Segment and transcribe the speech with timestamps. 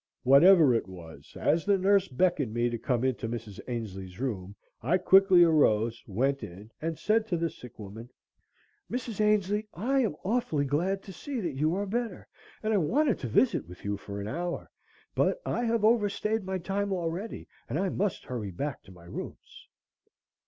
[0.23, 3.59] Whatever it was, as the nurse beckoned me to come into Mrs.
[3.67, 8.09] Ainslee's room, I quickly arose, went in and said to the sick woman:
[8.91, 9.21] "Mrs.
[9.21, 12.27] Ainslee, I am awfully glad to see that you are better
[12.63, 14.71] and I wanted to visit with you for an hour,
[15.13, 19.67] but I have overstayed my time already and I must hurry back to my rooms."